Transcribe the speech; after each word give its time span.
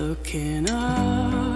Looking 0.00 0.70
up, 0.70 1.49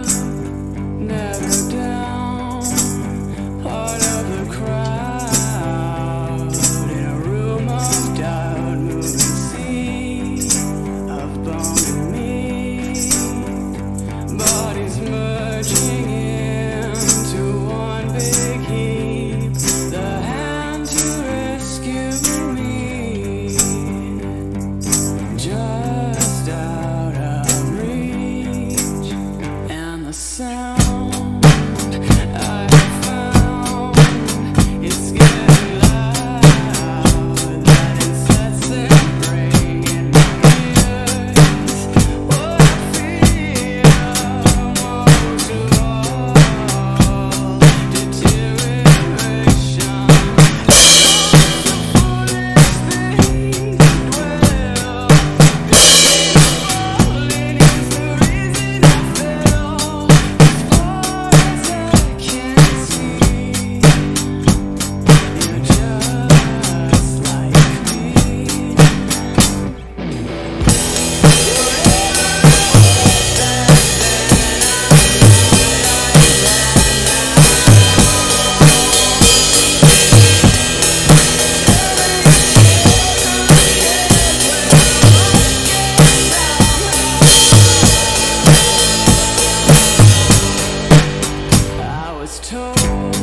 was 92.34 92.48
told. 92.48 93.13